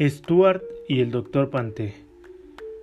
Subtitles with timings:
[0.00, 1.92] Stuart y el doctor Panté.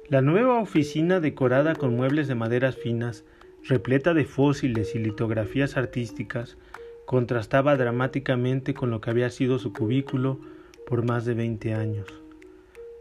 [0.10, 3.24] La nueva oficina decorada con muebles de maderas finas,
[3.64, 6.58] repleta de fósiles y litografías artísticas,
[7.06, 10.42] contrastaba dramáticamente con lo que había sido su cubículo
[10.86, 12.06] por más de veinte años.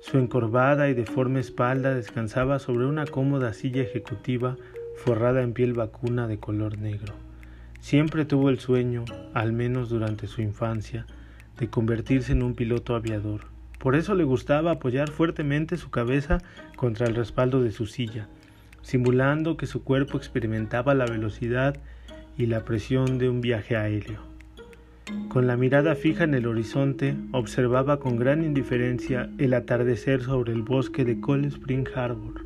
[0.01, 4.57] Su encorvada y deforme espalda descansaba sobre una cómoda silla ejecutiva
[4.95, 7.15] forrada en piel vacuna de color negro.
[7.81, 11.05] Siempre tuvo el sueño, al menos durante su infancia,
[11.59, 13.54] de convertirse en un piloto aviador.
[13.79, 16.39] Por eso le gustaba apoyar fuertemente su cabeza
[16.77, 18.29] contra el respaldo de su silla,
[18.83, 21.77] simulando que su cuerpo experimentaba la velocidad
[22.37, 24.35] y la presión de un viaje aéreo.
[25.29, 30.63] Con la mirada fija en el horizonte, observaba con gran indiferencia el atardecer sobre el
[30.63, 32.43] bosque de Cold Spring Harbor.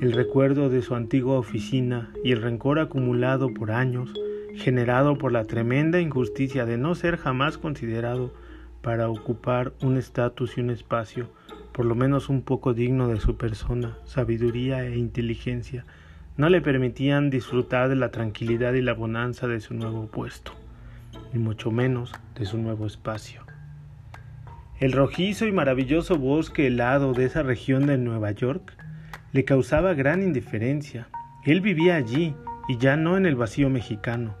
[0.00, 4.12] El recuerdo de su antigua oficina y el rencor acumulado por años,
[4.54, 8.32] generado por la tremenda injusticia de no ser jamás considerado
[8.82, 11.28] para ocupar un estatus y un espacio,
[11.72, 15.84] por lo menos un poco digno de su persona, sabiduría e inteligencia,
[16.36, 20.52] no le permitían disfrutar de la tranquilidad y la bonanza de su nuevo puesto,
[21.32, 23.42] y mucho menos de su nuevo espacio.
[24.78, 28.74] El rojizo y maravilloso bosque helado de esa región de Nueva York
[29.32, 31.08] le causaba gran indiferencia.
[31.44, 32.34] Él vivía allí
[32.68, 34.34] y ya no en el vacío mexicano,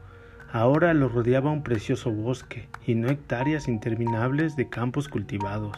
[0.56, 5.76] Ahora lo rodeaba un precioso bosque y no hectáreas interminables de campos cultivados.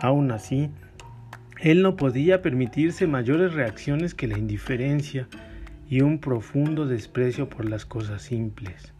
[0.00, 0.70] Aún así,
[1.60, 5.28] él no podía permitirse mayores reacciones que la indiferencia
[5.86, 8.94] y un profundo desprecio por las cosas simples.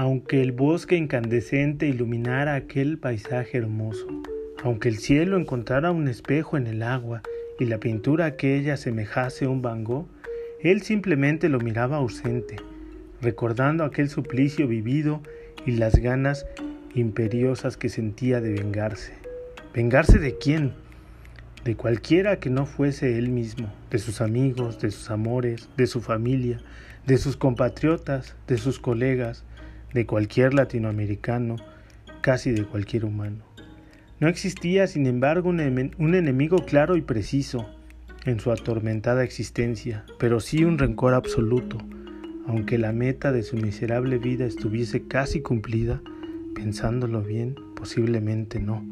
[0.00, 4.06] Aunque el bosque incandescente iluminara aquel paisaje hermoso,
[4.64, 7.20] aunque el cielo encontrara un espejo en el agua
[7.58, 9.84] y la pintura aquella semejase un Van
[10.62, 12.56] él simplemente lo miraba ausente,
[13.20, 15.20] recordando aquel suplicio vivido
[15.66, 16.46] y las ganas
[16.94, 19.12] imperiosas que sentía de vengarse.
[19.74, 20.72] ¿Vengarse de quién?
[21.62, 26.00] De cualquiera que no fuese él mismo, de sus amigos, de sus amores, de su
[26.00, 26.58] familia,
[27.06, 29.44] de sus compatriotas, de sus colegas,
[29.92, 31.56] de cualquier latinoamericano,
[32.20, 33.44] casi de cualquier humano.
[34.20, 35.60] No existía, sin embargo, un,
[36.14, 37.70] enemigo claro y preciso
[38.26, 41.78] en su atormentada existencia, pero sí un rencor absoluto,
[42.46, 46.02] aunque la meta de su miserable vida estuviese casi cumplida,
[46.54, 48.84] pensándolo bien, posiblemente no.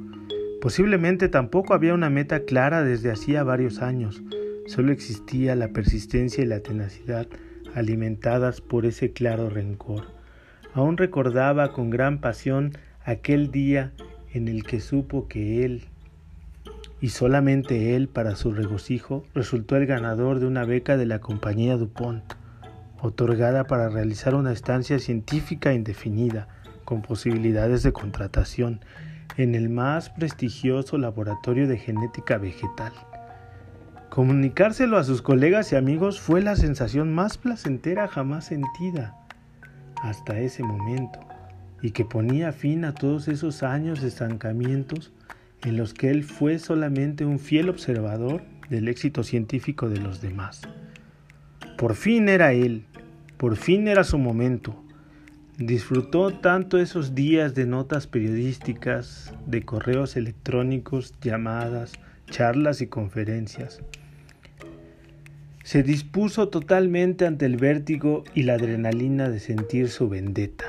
[0.62, 4.22] Posiblemente tampoco había una meta clara desde hacía varios años,
[4.66, 7.28] solo existía la persistencia y la tenacidad
[7.74, 10.17] alimentadas por ese claro rencor.
[10.78, 12.70] Aún recordaba con gran pasión
[13.04, 13.90] aquel día
[14.32, 15.88] en el que supo que él,
[17.00, 21.76] y solamente él para su regocijo, resultó el ganador de una beca de la compañía
[21.76, 22.22] DuPont,
[23.00, 26.46] otorgada para realizar una estancia científica indefinida,
[26.84, 28.78] con posibilidades de contratación,
[29.36, 32.92] en el más prestigioso laboratorio de genética vegetal.
[34.10, 39.17] Comunicárselo a sus colegas y amigos fue la sensación más placentera jamás sentida
[40.02, 41.20] hasta ese momento
[41.82, 45.12] y que ponía fin a todos esos años de estancamientos
[45.62, 50.62] en los que él fue solamente un fiel observador del éxito científico de los demás.
[51.76, 52.84] Por fin era él,
[53.36, 54.82] por fin era su momento.
[55.58, 61.92] Disfrutó tanto esos días de notas periodísticas, de correos electrónicos, llamadas,
[62.30, 63.80] charlas y conferencias.
[65.68, 70.64] Se dispuso totalmente ante el vértigo y la adrenalina de sentir su vendetta.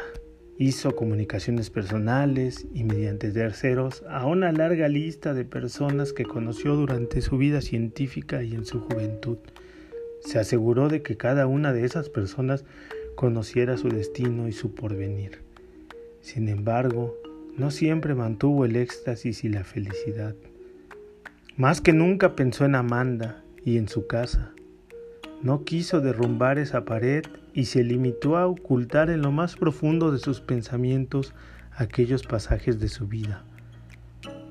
[0.57, 7.21] Hizo comunicaciones personales y mediante terceros a una larga lista de personas que conoció durante
[7.21, 9.37] su vida científica y en su juventud.
[10.19, 12.65] Se aseguró de que cada una de esas personas
[13.15, 15.39] conociera su destino y su porvenir.
[16.19, 17.15] Sin embargo,
[17.55, 20.35] no siempre mantuvo el éxtasis y la felicidad.
[21.55, 24.51] Más que nunca pensó en Amanda y en su casa,
[25.41, 30.19] no quiso derrumbar esa pared y se limitó a ocultar en lo más profundo de
[30.19, 31.33] sus pensamientos
[31.75, 33.43] aquellos pasajes de su vida.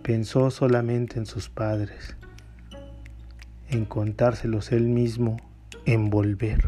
[0.03, 2.17] Pensó solamente en sus padres,
[3.69, 5.37] en contárselos él mismo,
[5.85, 6.61] en volver.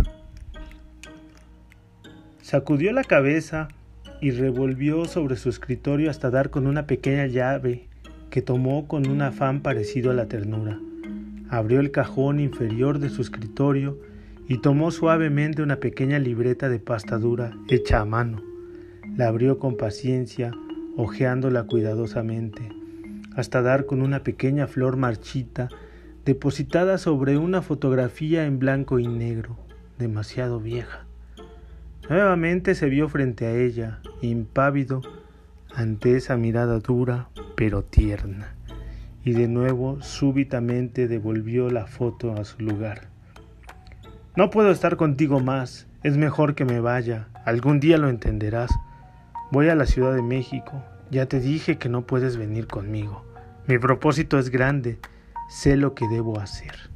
[2.43, 3.69] Sacudió la cabeza
[4.21, 7.89] y revolvió sobre su escritorio hasta dar con una pequeña llave
[8.29, 10.79] que tomó con un afán parecido a la ternura.
[11.49, 13.99] Abrió el cajón inferior de su escritorio
[14.51, 18.43] y tomó suavemente una pequeña libreta de pasta dura hecha a mano.
[19.17, 20.51] La abrió con paciencia,
[20.97, 22.69] hojeándola cuidadosamente.
[23.37, 25.69] hasta dar con una pequeña flor marchita
[26.25, 29.57] depositada sobre una fotografía en blanco y negro,
[30.01, 31.07] demasiado vieja.
[32.09, 35.01] Nuevamente se vio frente a ella, impávido,
[35.73, 38.57] ante esa mirada dura pero tierna,
[39.25, 43.10] y de nuevo súbitamente devolvió la foto a su lugar.
[44.37, 48.71] No puedo estar contigo más, es mejor que me vaya, algún día lo entenderás.
[49.51, 53.25] Voy a la Ciudad de México, ya te dije que no puedes venir conmigo.
[53.67, 55.01] Mi propósito es grande,
[55.49, 56.90] sé lo que debo hacer.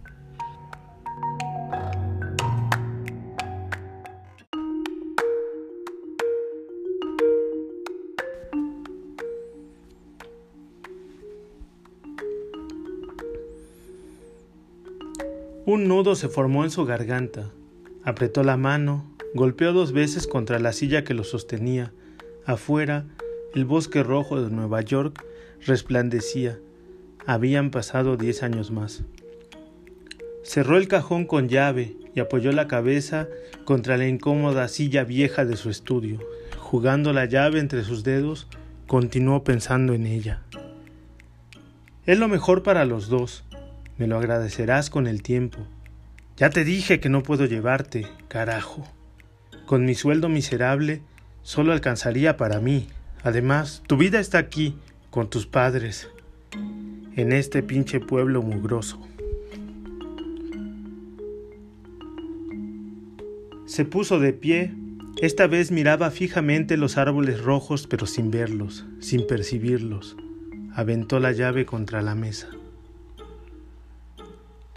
[15.66, 17.50] Un nudo se formó en su garganta.
[18.02, 21.90] Apretó la mano, golpeó dos veces contra la silla que lo sostenía.
[22.44, 23.06] Afuera,
[23.54, 25.24] el bosque rojo de Nueva York
[25.64, 26.58] resplandecía.
[27.24, 29.04] Habían pasado diez años más.
[30.42, 33.26] Cerró el cajón con llave y apoyó la cabeza
[33.64, 36.20] contra la incómoda silla vieja de su estudio.
[36.58, 38.48] Jugando la llave entre sus dedos,
[38.86, 40.42] continuó pensando en ella.
[42.04, 43.44] Es lo mejor para los dos.
[43.96, 45.58] Me lo agradecerás con el tiempo.
[46.36, 48.84] Ya te dije que no puedo llevarte, carajo.
[49.66, 51.00] Con mi sueldo miserable
[51.42, 52.88] solo alcanzaría para mí.
[53.22, 54.76] Además, tu vida está aquí,
[55.10, 56.08] con tus padres,
[57.14, 59.00] en este pinche pueblo mugroso.
[63.66, 64.72] Se puso de pie.
[65.22, 70.16] Esta vez miraba fijamente los árboles rojos, pero sin verlos, sin percibirlos.
[70.74, 72.48] Aventó la llave contra la mesa.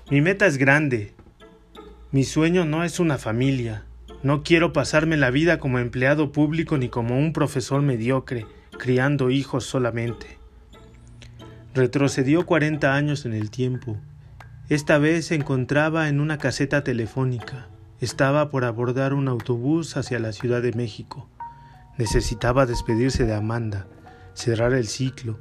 [0.10, 1.14] Mi meta es grande.
[2.14, 3.84] Mi sueño no es una familia.
[4.24, 8.46] No quiero pasarme la vida como empleado público ni como un profesor mediocre,
[8.80, 10.38] criando hijos solamente.
[11.74, 13.98] Retrocedió cuarenta años en el tiempo.
[14.70, 17.68] Esta vez se encontraba en una caseta telefónica.
[18.00, 21.28] Estaba por abordar un autobús hacia la Ciudad de México.
[21.98, 23.88] Necesitaba despedirse de Amanda,
[24.36, 25.38] cerrar el ciclo,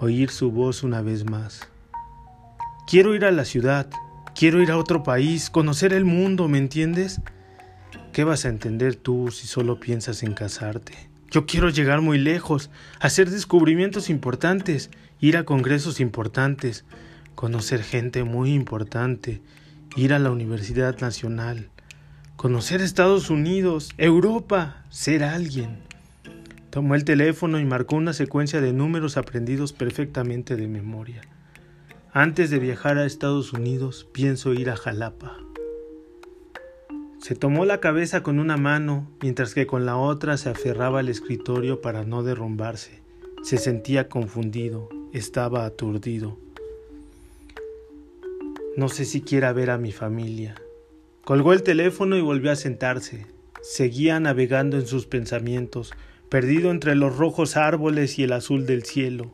[0.00, 1.68] oír su voz una vez más.
[2.86, 3.88] Quiero ir a la ciudad,
[4.34, 7.22] quiero ir a otro país, conocer el mundo, ¿me entiendes?
[8.12, 10.92] ¿Qué vas a entender tú si solo piensas en casarte?
[11.30, 12.70] Yo quiero llegar muy lejos,
[13.00, 16.84] hacer descubrimientos importantes, ir a congresos importantes,
[17.34, 19.40] conocer gente muy importante,
[19.96, 21.70] ir a la Universidad Nacional,
[22.36, 25.78] conocer Estados Unidos, Europa, ser alguien.
[26.68, 31.22] Tomó el teléfono y marcó una secuencia de números aprendidos perfectamente de memoria.
[32.16, 35.36] Antes de viajar a Estados Unidos, pienso ir a Jalapa.
[37.18, 41.08] Se tomó la cabeza con una mano, mientras que con la otra se aferraba al
[41.08, 43.00] escritorio para no derrumbarse.
[43.42, 46.38] Se sentía confundido, estaba aturdido.
[48.76, 50.54] No sé si quiera ver a mi familia.
[51.24, 53.26] Colgó el teléfono y volvió a sentarse.
[53.60, 55.92] Seguía navegando en sus pensamientos,
[56.28, 59.32] perdido entre los rojos árboles y el azul del cielo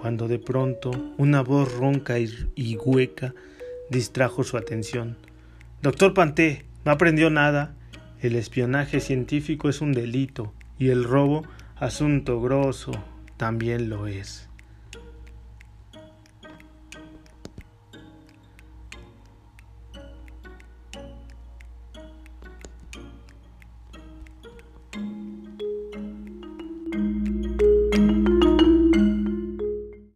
[0.00, 3.34] cuando de pronto una voz ronca y, hueca
[3.90, 5.16] distrajo su atención.
[5.82, 7.74] Doctor Panté, ¿no aprendió nada?
[8.20, 11.44] El espionaje científico es un delito y el robo,
[11.76, 12.92] asunto grosso,
[13.36, 14.48] también lo es.